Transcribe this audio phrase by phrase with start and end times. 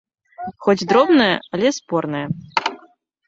[0.65, 2.25] Хоць дробная, але спорная.